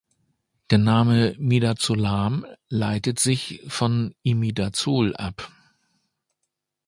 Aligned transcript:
Der 0.71 0.79
Name 0.79 1.35
Midazolam 1.37 2.43
leitet 2.69 3.19
sich 3.19 3.61
von 3.67 4.15
Imidazol 4.23 5.15
ab. 5.15 5.51